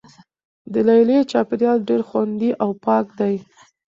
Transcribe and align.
د 0.73 0.75
لیلیې 0.87 1.21
چاپیریال 1.31 1.79
ډیر 1.89 2.01
خوندي 2.09 2.51
او 2.63 2.69
پاک 2.85 3.05
دی. 3.19 3.35